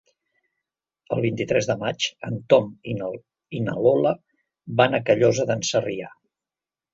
[1.15, 4.15] El vint-i-tres de maig en Tom i na Lola
[4.83, 6.11] van a Callosa d'en Sarrià.